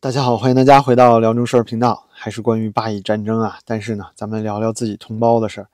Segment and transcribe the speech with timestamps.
[0.00, 3.58] 大家好，欢迎大家回到辽中事儿频道，还是关于巴以战争啊。
[3.64, 5.66] 但是呢，咱们聊聊自己同胞的事儿。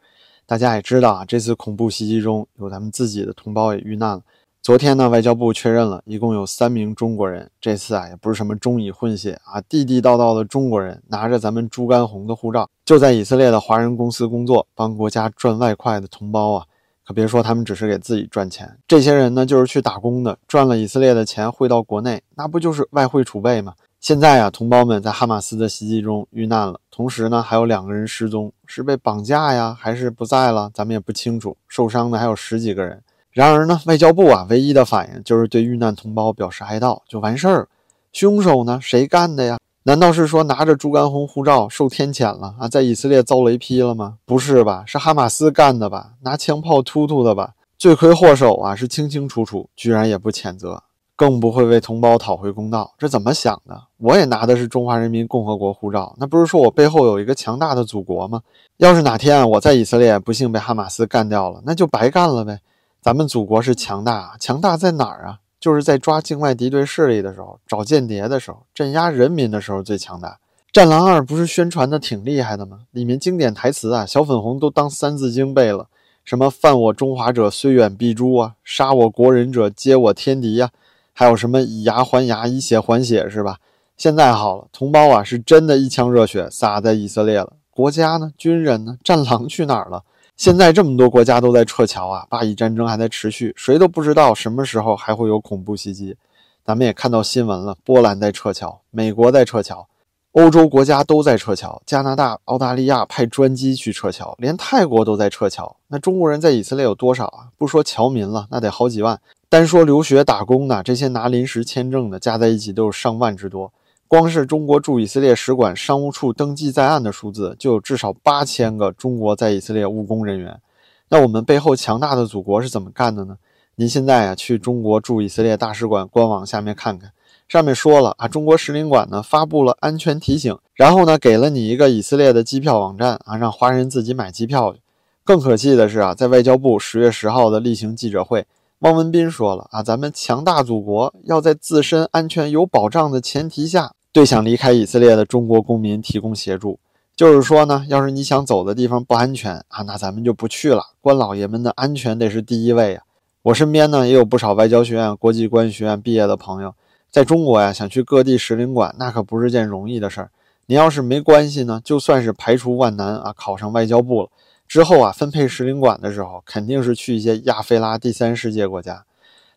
[0.46, 4.22] 大家也知道啊，这次恐怖袭击中有咱们自己的同胞也遇难了。
[4.62, 7.50] 昨天呢，外交部确认了一共有三名中国人。
[7.60, 16.64] 这次啊，也不是什么中以混血啊，地地道道的中国人，拿着咱们猪肝红的护照，就在以色列的华人公司工作，帮国家赚外快的同胞啊。
[17.06, 23.74] 可别说他们只是给自己赚钱，这些人呢就是去打工的，赚了以色列的钱汇到国内，那不就是外汇储备吗？
[24.04, 30.70] 现在啊，同胞们在哈马斯的袭击中遇难了，同时呢还有两个人失踪，是被绑架呀，还是不在了？
[30.74, 31.56] 咱们也不清楚。
[31.68, 33.02] 受伤的还有十几个人。
[33.30, 37.66] 然而呢，外交部啊唯一的反应就是对遇难同胞表示哀悼就完事儿。
[38.12, 39.58] 凶手呢谁干的呀？
[39.84, 44.18] 难道是说拿着猪肝红护照受天谴了啊，在以色列遭雷劈了吗？
[44.26, 46.10] 不是吧，是哈马斯干的吧？
[46.20, 47.54] 拿枪炮突突的吧？
[47.78, 50.82] 罪魁祸首啊是清清楚楚，居然也不谴责，
[51.16, 53.80] 更不会为同胞讨回公道，这怎么想的？
[53.98, 58.42] 我也拿的是中华人民共和国护照，那不是说我背后有一个强大的祖国吗？
[58.78, 62.58] 要是哪天啊我在以色列不幸被哈马斯干掉了，那就白干了呗。
[63.00, 65.38] 咱们祖国是强大，强大在哪儿啊？
[65.60, 70.28] 就是在抓境外敌对势力的时候，找间谍的时候，镇压人民的时候最强大。
[70.72, 72.80] 《战狼二》不是宣传的挺厉害的吗？
[72.90, 75.86] 里面经典台词啊，小粉红都当三字经背了，
[76.24, 80.70] 什么“犯我中华者，虽远必诛”啊，“杀我国人者，皆我天敌”呀，
[81.14, 83.58] 还有什么“以牙还牙，以血还血”是吧？
[83.96, 88.32] 现在好了，同胞啊，是真的一腔热血洒在以色列了，国家呢？
[88.36, 88.98] 军人呢？
[89.04, 90.02] 战狼去哪儿了？
[90.36, 96.16] 现在这么多国家都在撤侨啊，巴以战争还在持续，谁都不知道什么时候还会有恐怖袭击。
[96.64, 99.86] 咱们也看到新闻了，波兰在撤侨，美国在撤侨，
[100.32, 105.76] 欧洲国家都在撤侨，加拿大、澳大利亚派专机去撤侨，连泰国都在撤侨。
[105.86, 107.46] 那中国人在以色列有多少啊？
[107.56, 109.20] 不说侨民了，那得好几万。
[109.54, 113.72] 单说留学打工的，这些拿临时签证的，加在一起都有上万之多。
[114.08, 120.60] 光是中国驻以色列使馆商务处登记在案的数字，就有至少八千个中国在以色列务工人员。
[121.08, 123.36] 那我们背后强大的祖国是怎么干的呢？
[123.76, 127.12] 您现在啊，去中国驻以色列大使馆官网下面看看，
[127.46, 134.80] 上面说了啊，中国使领馆呢发布了安全提醒，然后呢给了你一个以色列的机票网站啊，让华人自己买机票去。
[135.22, 138.44] 更可气的是啊，在外交部十月十号的例行记者会。
[138.84, 146.78] 汪文斌说了啊，咱们强大祖国要在自身安全有保障的前提下，对想离开以色列的中国公民提供协助。
[147.16, 150.82] 就是说呢，要是你想走的地方不安全啊，那咱们就不去了。
[151.00, 153.04] 官老爷们的安全得是第一位啊！
[153.44, 156.74] 我身边呢也有不少外交学院、国际关系学院毕业的朋友，
[157.10, 160.30] 在中国呀想去各地使领馆，那可不是件容易的事儿。
[160.66, 164.28] 你要是没关系呢，就算是排除万难啊，考上外交部了。
[164.66, 169.04] 之后啊，分配使领馆的时候，肯定是去一些亚非拉第三世界国家。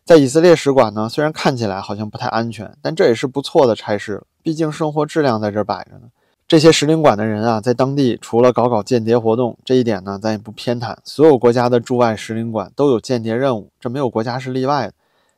[0.04, 4.22] 在以色列使馆呢，虽然看起来好像不太安全，但这也是不错的差事。
[4.42, 6.08] 毕竟生活质量在这摆着呢。
[6.46, 10.96] 这些使领馆的人啊，在当地除了搞搞间谍活动，这一点呢，咱也不偏袒。
[11.04, 14.94] 所有国家的驻外使领馆都有间谍任务，这没有国家是例外的。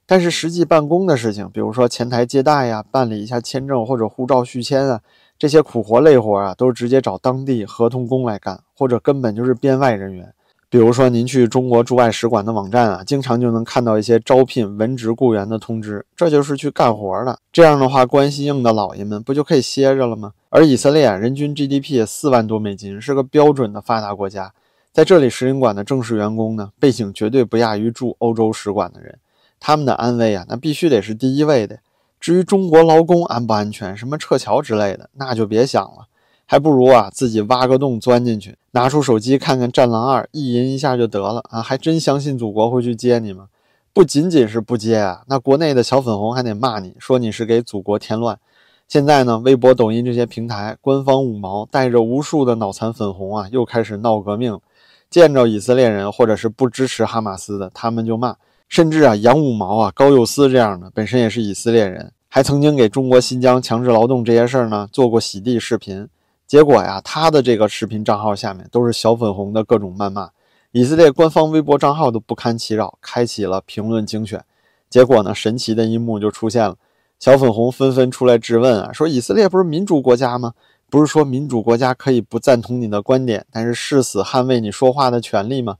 [0.06, 5.00] 但是实际办公的事情，比如说前台接待呀，办理一下签证或者护照续签啊。
[5.40, 10.34] 这些苦活累活啊，都是直接找当地合同工来干，或者根本就是编外人员。
[10.68, 17.38] 比如说，您去中国驻外使馆的网站啊，经常就能看到一些招聘文职雇员的通知，这就是去干活的。
[17.50, 20.32] 这样的话，关系硬的老爷们不就可以歇着了吗？
[20.50, 24.52] 而以色列，人均 GDP 四万多美金，是个标准的发达国家，
[24.92, 29.18] 在这里使领馆的正式员工呢，背景绝对不亚于驻欧洲使馆的人，
[29.58, 31.78] 他们的安危啊，那必须得是第一位的。
[32.20, 36.06] 至于中国劳工安不安全，什么撤侨之类的，那就别想了，
[36.44, 41.62] 还不如啊自己挖个洞钻进去，拿出手机看看《战狼二》，意淫一下就得了啊！
[41.62, 43.46] 还真相信祖国会去接你吗？
[43.92, 48.38] 不仅仅是不接啊，那国内的小粉红还得骂你说你是给祖国添乱。
[48.86, 54.60] 现在呢，微博、抖音这些平台，官方五毛带着无数的脑残粉红啊，又开始闹革命，
[55.08, 58.36] 见着以色列人或者是不支持哈马斯的，他们就骂。
[58.70, 66.08] 甚至啊，杨五毛啊、高佑思这样的，本身也是以色列人，还曾经给中国新疆强制劳动这些事儿呢做过洗地视频。
[66.46, 70.30] 结果呀，他的这个视频账号下面都是小粉红的各种谩骂，
[70.70, 74.44] 以色列官方微博账号都不堪其扰，开启了评论精选。
[74.88, 76.76] 结果呢，神奇的一幕就出现了，
[77.18, 80.52] 小粉红纷纷出来质问啊，说以色列不是民主国家吗？
[80.88, 85.76] 不是说民主国家可以不赞同你的观点，但是誓死捍卫你说话的权利吗？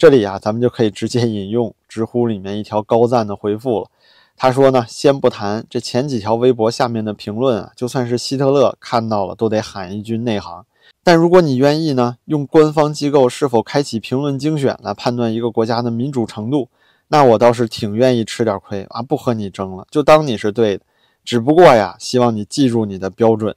[0.00, 3.90] 这里啊，咱们就可以直接引用知乎里面一条高赞的回复了。
[4.34, 10.64] 他说呢，先不谈这前几条微博下面的评论啊，就算是希特勒看到了都得喊一句内行。
[11.04, 16.70] 但如果你愿意呢，用官方机构是否开启评论精选来判断一个国家的民主程度，
[17.08, 20.84] 那我倒是挺愿意吃点亏啊，不和你争了，就当你是对的。
[21.22, 23.54] 只不过呀，希望你记住你的标准。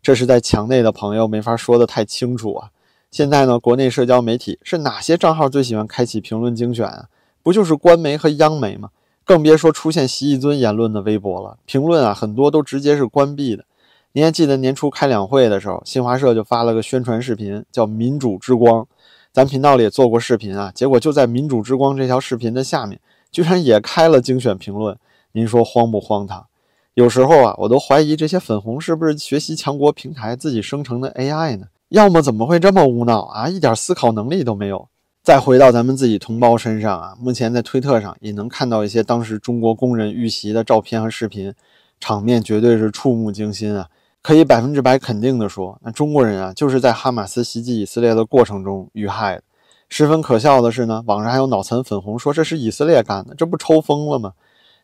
[0.00, 2.70] 这是在墙内的朋友没法说的太清楚啊。
[3.10, 7.08] 现在呢，国内社交媒体是哪些账号最喜欢开启评论精选啊？
[7.42, 8.90] 不就是官媒和央媒吗？
[9.24, 13.64] 更别说出现习一尊言论的微博了，评论啊很多都直接是关闭的。
[14.12, 18.86] 您还记得年初开两会的时候，新华社就发了个宣传视频，叫“民主之光”。
[19.32, 24.96] 咱频道里也做过视频啊，结果就在“民主之光”这条视频的下面，居然也开了精选评论。
[25.32, 26.46] 您说荒不荒唐？
[26.94, 31.66] 有时候啊，我都怀疑这些粉红是不是学习强国平台自己生成的 AI 呢？
[31.90, 34.88] 要么怎么会这么无脑啊，一点思考能力都没有？
[35.24, 41.52] 再回到咱们自己同胞身上啊，目前在推特上也能看到一些当时中国工人遇袭的照片和视频，
[41.98, 43.88] 场面绝对是触目惊心啊！
[44.22, 49.42] 可以百分之百肯定的说，那中国人啊，就是在哈马斯袭击以色列的过程中遇害的。
[49.88, 54.34] 十分可笑的是呢，网上还有脑残粉红说这是以色列干的，这不抽风了吗？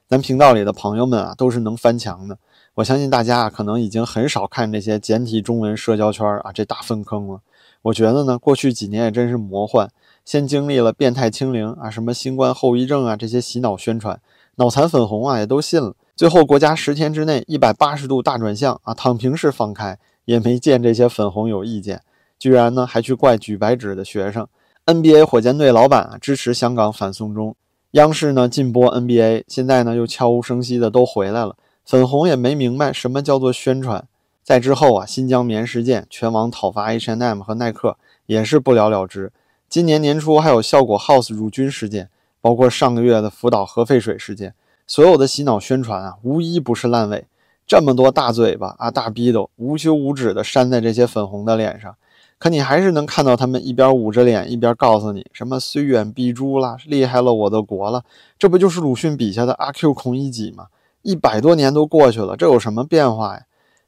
[0.08, 2.36] 咱频道里的朋友们啊，都是能翻墙的。
[2.76, 7.40] 我相信大家啊，可能已经很少看这些简体中文社交圈啊这大粪坑了。
[7.80, 9.88] 我觉得呢，过去几年也真是魔幻。
[10.26, 14.20] 先经历了变态清零啊，什么新冠后遗症啊，这些洗脑宣传，
[14.56, 15.94] 脑残粉红啊也都信了。
[16.14, 22.02] 最后国家十天之内一百八十度大转向啊，躺平式放开，也没见这些粉红有意见，
[22.38, 24.46] 居然呢还去怪举白纸的学生。
[24.84, 27.56] NBA 火箭队老板啊支持香港反送中，
[27.92, 31.56] 央视呢禁播 NBA，现在呢又悄无声息的都回来了。
[31.86, 34.08] 粉红也没明白什么叫做宣传。
[34.42, 37.96] 在之后啊，新疆棉事件，全网讨伐 H&M 和耐克，
[38.26, 39.32] 也是不了了之。
[39.68, 42.10] 今年年初还有效果 House 入军事件，
[42.40, 44.52] 包括上个月的福岛核废水事件，
[44.84, 47.24] 所有的洗脑宣传啊，无一不是烂尾。
[47.68, 51.96] 这么多大嘴巴啊、大逼斗，无休无止的扇在这些粉红的脸上，
[52.38, 58.04] 可你还是能看到他们一边捂着脸，一边告诉你什么“虽远必诛”啦，厉害了我的国了。
[58.36, 60.66] 这不就是鲁迅笔下的阿 Q 孔乙己吗？
[61.06, 63.42] 一百多年都过去了，这有什么变化呀？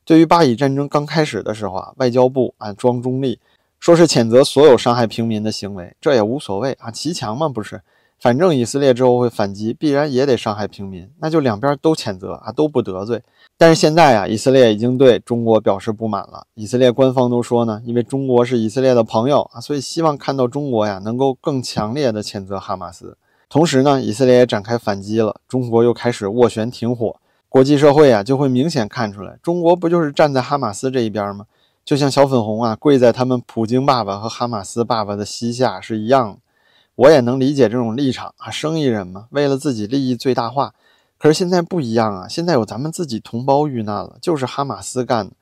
[0.04, 3.40] 对于巴以战争刚开始的时候啊，外交部啊装中立。
[3.80, 7.82] 说是谴责所有伤害平民的行为，这也无所谓啊，骑墙嘛不是？
[8.20, 13.20] 反正以色列之后会反击，必然也得伤害平民，那就两边都谴责啊，都不得罪。
[13.56, 16.46] 但是现在啊，以色列已经对中国表示不满了。
[16.54, 23.16] 以色列官方都说呢，因为中国是以色列的朋友啊，所以希望看到中国呀能够更强烈的谴责哈马斯。
[23.48, 27.16] 同时呢，以色列也展开反击了，中国又开始斡旋停火，
[27.48, 31.46] 国际社会啊就会明显看出来，中国不就是站在哈马斯这一边吗？
[31.84, 36.38] 就像小粉红啊，跪在他们普京爸爸和哈马斯爸爸的膝下是一样的。
[36.96, 40.74] 我也能理解这种立场啊，生意人嘛，为了自己利益最大化。
[41.16, 45.32] 可是现在不一样啊，现在有咱们自己同胞遇难了，就是哈马斯干的，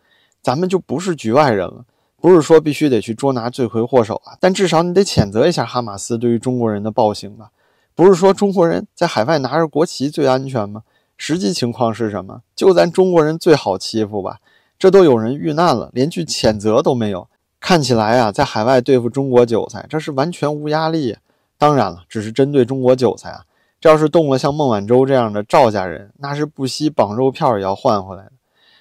[0.41, 1.85] 咱们就不是局外人了。
[2.21, 7.51] 不是说必须得去捉拿罪魁祸首啊，但至少你得谴责一下哈马斯对于中国人的暴行吧。
[7.97, 10.83] 不是说中国人在海外拿着国旗最安全吗？
[11.17, 12.43] 实际情况是什么？
[12.55, 14.39] 就咱中国人最好欺负吧。
[14.79, 17.27] 这都有人遇难了，连句谴责都没有。
[17.59, 21.17] 看起来啊，在海外对付中国韭菜，这是完全无压力。
[21.57, 23.45] 当然了，只是针对中国韭菜啊。
[23.81, 28.33] 这要是动了像孟晚舟这样的赵家人，那是不惜绑肉票也要换回来的。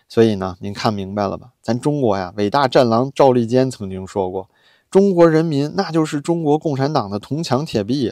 [0.09, 1.51] 所以呢，您看明白了吧？
[1.61, 4.49] 咱中国呀，伟大战狼赵立坚曾经说过
[4.91, 8.11] ：“中国人民那就是中国共产党的铜墙铁壁。”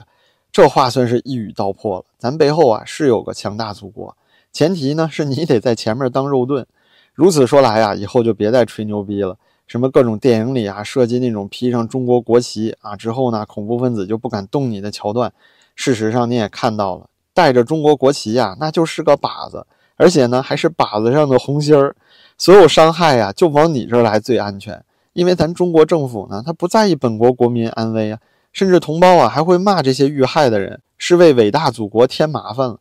[0.53, 2.05] 这话算是一语道破了。
[2.19, 4.15] 咱背后啊是有个强大祖国，
[4.51, 6.67] 前提呢是你得在前面当肉盾。
[7.15, 9.36] 如此说来啊，以后就别再吹牛逼了。
[9.65, 15.33] 什么各种电影里啊，设计那种披上中国国旗啊之后呢，恐怖分子就不敢动你的桥段。
[15.75, 21.95] 事实上你也看到了，带着中国国旗呀，那就是个靶子，而且呢还是靶子上的红心儿。
[22.38, 24.83] 所有伤害呀，就往你这儿来最安全，
[25.13, 28.19] 因为咱中国政府呢，他不在意本国国民安危啊，
[28.53, 32.79] 甚至同胞啊还会骂这些遇害的人是为伟大祖国添麻烦了。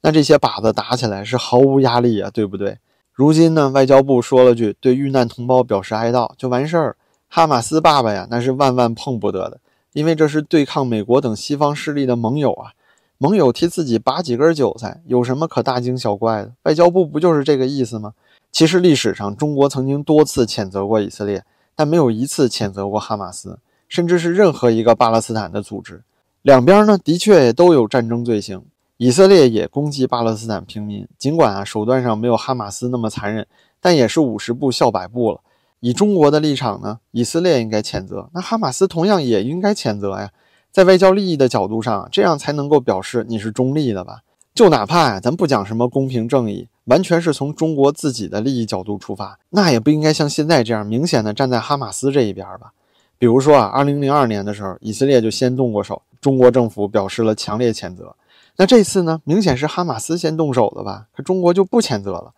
[0.00, 2.78] 那这些靶子打起来是毫无压力啊，对不对？
[3.12, 6.96] 如今呢，外交部说了句“对遇难同胞表示哀悼”就完事儿。
[7.28, 9.60] 哈马斯爸爸呀，那是万万碰不得的，
[9.92, 12.72] 因为这是对抗美国等西方势力的盟友啊。
[13.18, 16.52] 盟友替自己拔几根韭菜，有什么可大惊小怪的？
[16.62, 18.14] 外交部不就是这个意思吗？
[18.50, 21.44] 其实历史上，中国曾经多次谴责过以色列，
[21.76, 23.58] 但没有一次谴责过哈马斯，
[23.90, 26.02] 甚至是任何一个巴勒斯坦的组织。
[26.40, 28.62] 两边呢，的确也都有战争罪行。
[28.96, 33.46] 以色列也攻击巴勒斯坦平民，尽管啊手段上没有哈马斯那么残忍，
[33.80, 35.40] 但也是五十步笑百步了。
[35.80, 40.30] 以中国的立场呢，以色列应该谴责，那哈马斯同样也应该谴责呀。
[40.70, 44.20] 在外交利益的角度上，这样才能够表示你是中立的吧？
[44.54, 52.72] 就哪怕呀，咱不讲什么公平正义，完全是从中国自己的利益角度出发，那也不应该像现在这样明显的站在哈马斯这一边吧？
[53.20, 58.16] 比如说啊，二零零二年的时候，以色列就先动过手，中国政府表示了强烈谴责。
[58.56, 61.04] 那这次呢，明显是哈马斯先动手的吧？
[61.14, 62.32] 可中国就不谴责了。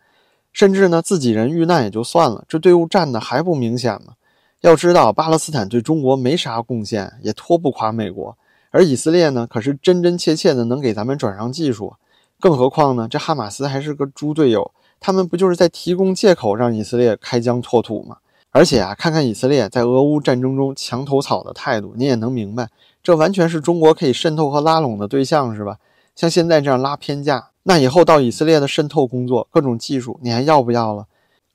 [0.53, 4.15] 甚至呢自己人遇难也就算了，这队伍站的还不明显吗？
[4.63, 8.37] 要知道，巴勒斯坦对中国没啥贡献，也拖不垮美国，
[8.73, 11.95] 而以色列呢，可是真真切切的能给咱们转让技术。
[12.41, 18.17] 更何况呢，这哈马斯还是个猪队友，他们不就是在提供借口让以色列开疆拓土吗？
[18.53, 22.69] 而且啊，看看以色列在俄乌战争中墙头草的态度，你也能明白，
[23.03, 25.79] 这完全是中国可以渗透和拉拢的对象，是吧？
[26.15, 31.07] 像现在这样拉偏架，那以后到以色列的渗透工作，各种技术，你还要不要了？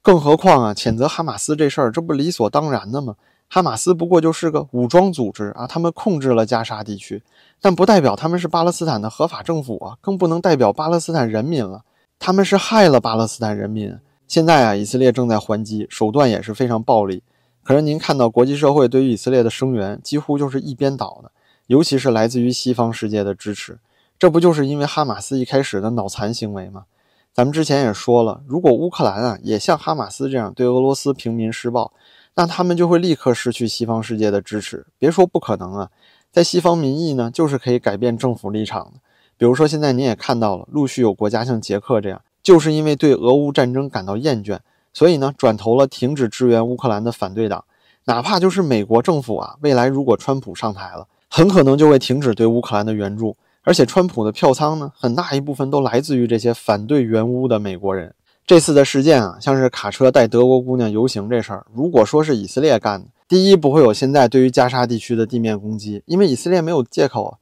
[0.02, 3.16] 更何况啊，谴责哈马斯这事儿，这不理所当然的吗？
[3.48, 7.22] 哈马斯不过就是个武装组织啊，他们控制了加沙地区，
[7.62, 11.84] 但不代表他们是巴勒斯坦的合法政府啊，更不能代表巴勒斯坦人民了。
[12.18, 13.96] 他们是害了巴勒斯坦人民。
[14.28, 17.24] 现在啊，以色列正在还击，手段也是非常暴力。
[17.64, 21.32] 可是您看到国际社会对于以色列的声援，几乎就是一边倒的，
[21.68, 23.80] 尤其是来自于西方世界的支持。
[24.20, 26.86] 这不就是因为哈马斯一开始的脑残行为吗？
[27.34, 31.94] 咱们之前也说了，如果乌克兰啊也像哈马斯这样对俄罗斯平民施暴，
[32.36, 34.88] 那他们就会立刻失去西方世界的支持。
[34.98, 35.90] 别说不可能啊，
[36.32, 39.00] 在西方民意呢，就是可以改变政府立场的。
[39.38, 42.22] 比如说现在您也看到了，陆续有国家像捷克这样。
[42.48, 44.58] 就是因为对俄乌战争感到厌倦，
[44.94, 47.66] 所以呢，转投了停止支援乌克兰的反对党。
[48.06, 53.36] 哪怕就是美国政府啊，未来如果川普上台了，很可能就会停止对乌克兰的援助。
[53.64, 58.16] 而且，川普的票仓呢，很大一部分都来自于这些反对援乌的美国人。
[58.46, 67.40] 这次的事件啊，像是卡车带德国姑娘游行这事儿，如果说是以色列干的，第一不会有现在对于加沙地区的地面攻击，因为以色列没有借口；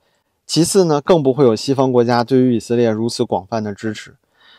[0.48, 4.16] 其次呢，更不会有西方国家对于以色列如此广泛的支持。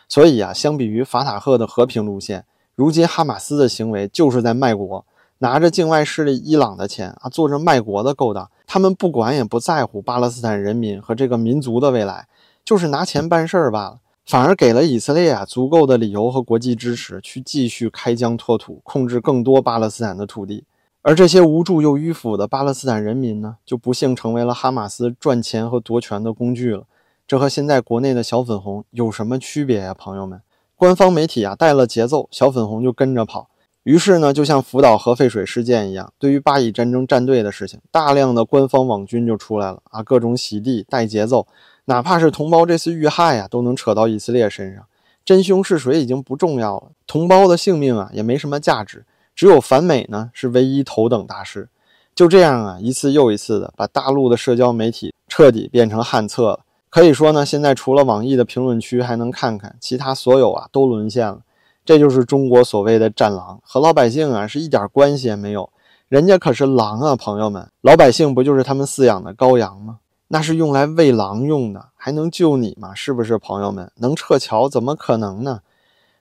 [0.08, 2.44] 所以啊，相比于法塔赫的和平路线，
[2.74, 5.04] 如今哈马斯的行为就是在卖国，
[5.38, 8.50] 拿着境外势力伊朗的钱啊，做着卖国的勾当。
[8.66, 12.26] 他们不管也不在乎巴勒斯坦人民和这个民族的未来，
[12.64, 13.98] 就是拿钱办事儿罢了。
[14.24, 20.64] 反而给了以色列啊足够的理由和国际支持，去继续开疆拓土，控制更多巴勒斯坦的土地。
[21.02, 26.82] 而这些无助又迂腐的巴勒斯坦人民呢，就不幸成为了哈马斯赚钱和夺权的工具了。
[27.26, 30.40] 这和现在国内的小粉红有什么区别呀，朋友们？
[30.76, 33.48] 官方媒体啊带了节奏，小粉红就跟着跑。
[33.82, 41.46] 于是呢，就像福岛核废水事件一样，对于巴以战争站队的事情，大量的官方网军就出来了啊，各种洗地带节奏，
[41.86, 44.84] 哪怕是同胞这次遇害呀，都能扯到以色列身上。
[45.24, 49.04] 真凶是谁已经不重要了，同胞的性命啊也没什么价值，
[49.34, 51.68] 只有反美呢是唯一头等大事。
[52.14, 56.60] 就这样啊，一次又一次的把大陆的社交媒体彻底变成旱厕了。
[56.88, 61.40] 可以说呢，现在除了网易的评论区还能看看，其他所有啊都沦陷了。
[61.84, 65.70] 这就是中国所谓的战狼，和老百姓啊是一点关系也没有。
[66.08, 69.98] 人家可是狼啊，朋友们，老百姓不就是他们饲养的羔羊吗？
[70.28, 72.94] 那是用来喂狼用的，还能救你吗？
[72.94, 73.92] 是不是，朋友们？
[73.96, 75.60] 能撤侨怎么可能呢？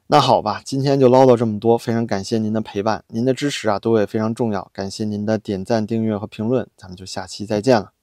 [0.08, 4.70] 那好吧，今天就唠叨这么多，非常感谢您的陪伴，您的支持啊对我也非常重要。
[4.72, 7.95] 感谢您的点赞、订阅和评论，咱们就下期再见了。